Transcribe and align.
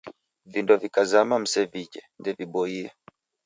Vindo 0.45 0.77
vikazama 0.77 1.39
msevijhe, 1.39 2.01
ndeviboie 2.19 2.91